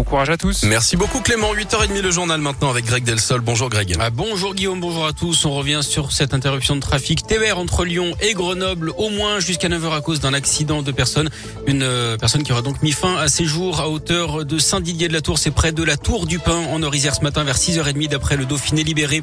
[0.00, 0.62] Bon courage à tous.
[0.62, 1.52] Merci beaucoup Clément.
[1.52, 3.42] 8h30 le journal maintenant avec Greg Delsol.
[3.42, 3.94] Bonjour Greg.
[4.00, 5.44] Ah, bonjour Guillaume, bonjour à tous.
[5.44, 9.68] On revient sur cette interruption de trafic TER entre Lyon et Grenoble au moins jusqu'à
[9.68, 11.28] 9h à cause d'un accident de personne.
[11.66, 15.08] Une euh, personne qui aura donc mis fin à ses jours à hauteur de Saint-Didier
[15.08, 15.38] de la Tour.
[15.38, 18.46] C'est près de la Tour du Pin en Orisère ce matin vers 6h30 d'après le
[18.46, 19.22] Dauphiné libéré.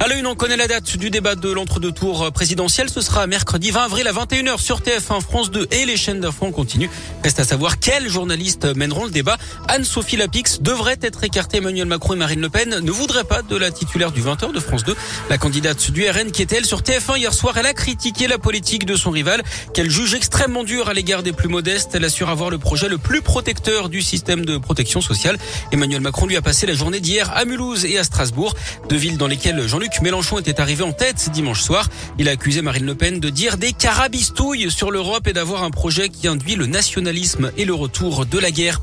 [0.00, 2.88] À la une, on connaît la date du débat de l'entre-deux tours présidentiel.
[2.88, 6.46] Ce sera mercredi 20 avril à 21h sur TF1 France 2 et les chaînes d'infos
[6.46, 6.88] en continu.
[7.24, 9.36] Reste à savoir quels journalistes mèneront le débat.
[9.66, 11.56] Anne-Sophie Lapix devrait être écartée.
[11.56, 14.60] Emmanuel Macron et Marine Le Pen ne voudraient pas de la titulaire du 20h de
[14.60, 14.94] France 2.
[15.30, 18.38] La candidate du RN qui était elle sur TF1 hier soir, elle a critiqué la
[18.38, 19.42] politique de son rival
[19.74, 21.90] qu'elle juge extrêmement dure à l'égard des plus modestes.
[21.94, 25.38] Elle assure avoir le projet le plus protecteur du système de protection sociale.
[25.72, 28.54] Emmanuel Macron lui a passé la journée d'hier à Mulhouse et à Strasbourg,
[28.88, 31.88] deux villes dans lesquelles Jean-Luc Mélenchon était arrivé en tête dimanche soir.
[32.18, 35.70] Il a accusé Marine Le Pen de dire des carabistouilles sur l'Europe et d'avoir un
[35.70, 38.80] projet qui induit le nationalisme et le retour de la guerre.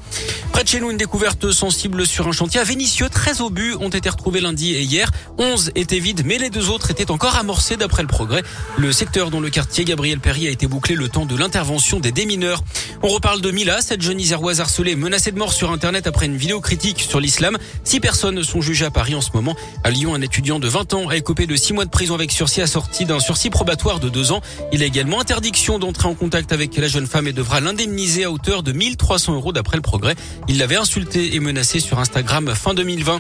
[0.56, 3.10] Près de chez nous, une découverte sensible sur un chantier à Vénissieux.
[3.10, 5.12] 13 obus ont été retrouvés lundi et hier.
[5.38, 8.42] 11 étaient vides, mais les deux autres étaient encore amorcés d'après le progrès.
[8.78, 12.14] Le secteur dont le quartier Gabriel Perry a été bouclé le temps de l'intervention des
[12.14, 12.64] démineurs.
[13.04, 16.38] On reparle de Mila, cette jeune iséroise harcelée menacée de mort sur Internet après une
[16.38, 17.58] vidéo critique sur l'islam.
[17.84, 19.58] Six personnes sont jugées à Paris en ce moment.
[19.84, 22.32] À Lyon, un étudiant de 20 ans a écopé de 6 mois de prison avec
[22.32, 24.40] sursis assorti d'un sursis probatoire de 2 ans.
[24.72, 28.32] Il a également interdiction d'entrer en contact avec la jeune femme et devra l'indemniser à
[28.32, 30.16] hauteur de 1300 euros d'après le progrès.
[30.48, 33.20] Il l'avait insulté et menacé sur Instagram fin 2020.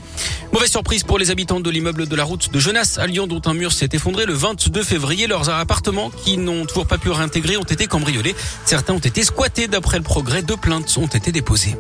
[0.54, 3.42] Mauvaise surprise pour les habitants de l'immeuble de la route de Genasse à Lyon dont
[3.46, 5.28] un mur s'est effondré le 22 février.
[5.28, 8.36] Leurs appartements qui n'ont toujours pas pu réintégrer ont été cambriolés.
[8.66, 10.44] Certains ont été squattés d'après le progrès.
[10.44, 11.76] Deux plaintes ont été déposées.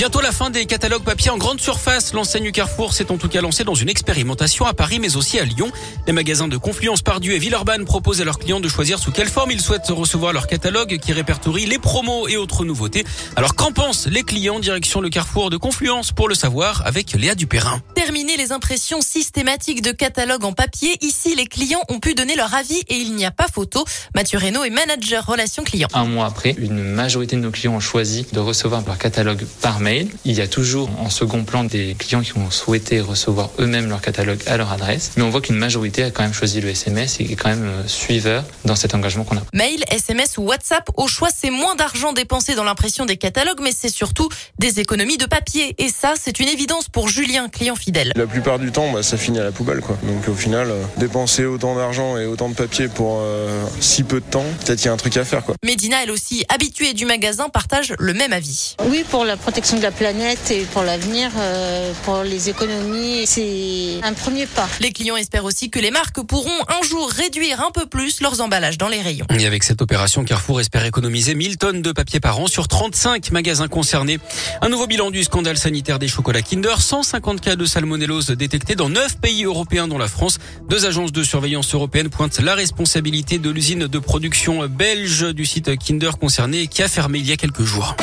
[0.00, 2.14] Bientôt la fin des catalogues papier en grande surface.
[2.14, 5.44] L'enseigne Carrefour s'est en tout cas lancée dans une expérimentation à Paris mais aussi à
[5.44, 5.70] Lyon.
[6.06, 9.28] Les magasins de Confluence Pardieu et Villeurbanne proposent à leurs clients de choisir sous quelle
[9.28, 13.04] forme ils souhaitent recevoir leur catalogue qui répertorie les promos et autres nouveautés.
[13.36, 14.58] Alors qu'en pensent les clients?
[14.58, 17.82] Direction le Carrefour de Confluence pour le savoir avec Léa Dupérin.
[17.94, 20.96] Terminer les impressions systématiques de catalogues en papier.
[21.02, 23.84] Ici, les clients ont pu donner leur avis et il n'y a pas photo.
[24.14, 25.88] Mathieu Reynaud est manager relations clients.
[25.92, 29.78] Un mois après, une majorité de nos clients ont choisi de recevoir leur catalogue par
[29.78, 29.89] mail
[30.24, 34.00] il y a toujours en second plan des clients qui ont souhaité recevoir eux-mêmes leur
[34.00, 37.20] catalogue à leur adresse, mais on voit qu'une majorité a quand même choisi le SMS
[37.20, 39.42] et est quand même euh, suiveur dans cet engagement qu'on a.
[39.52, 43.72] Mail, SMS ou WhatsApp, au choix, c'est moins d'argent dépensé dans l'impression des catalogues, mais
[43.72, 45.74] c'est surtout des économies de papier.
[45.78, 48.12] Et ça, c'est une évidence pour Julien, client fidèle.
[48.16, 49.80] La plupart du temps, bah, ça finit à la poubelle.
[49.80, 49.98] Quoi.
[50.02, 54.20] Donc au final, euh, dépenser autant d'argent et autant de papier pour euh, si peu
[54.20, 55.44] de temps, peut-être qu'il y a un truc à faire.
[55.44, 55.54] Quoi.
[55.64, 58.76] Médina, elle aussi, habituée du magasin, partage le même avis.
[58.86, 63.98] Oui, pour la protection de la planète et pour l'avenir, euh, pour les économies, c'est
[64.02, 64.68] un premier pas.
[64.80, 68.42] Les clients espèrent aussi que les marques pourront un jour réduire un peu plus leurs
[68.42, 69.24] emballages dans les rayons.
[69.38, 73.30] Et avec cette opération, Carrefour espère économiser 1000 tonnes de papier par an sur 35
[73.30, 74.18] magasins concernés.
[74.60, 76.78] Un nouveau bilan du scandale sanitaire des chocolats Kinder.
[76.78, 80.38] 150 cas de salmonellose détectés dans 9 pays européens dont la France.
[80.68, 85.78] Deux agences de surveillance européennes pointent la responsabilité de l'usine de production belge du site
[85.78, 87.96] Kinder concerné qui a fermé il y a quelques jours.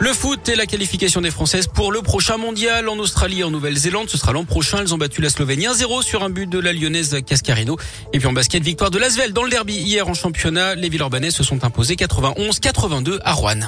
[0.00, 3.50] Le foot et la qualification des Françaises pour le prochain mondial en Australie et en
[3.50, 4.10] Nouvelle-Zélande.
[4.10, 4.78] Ce sera l'an prochain.
[4.80, 7.76] Elles ont battu la Slovénie 1-0 sur un but de la lyonnaise Cascarino.
[8.12, 10.74] Et puis en basket, victoire de Lasvel dans le derby hier en championnat.
[10.74, 13.60] Les Villeurbanais se sont imposés 91-82 à Rouen.